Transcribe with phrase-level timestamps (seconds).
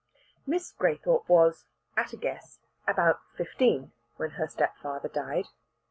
[0.47, 1.65] Miss Graythorpe was,
[1.95, 2.57] at a guess,
[2.87, 5.45] about fifteen when her stepfather died.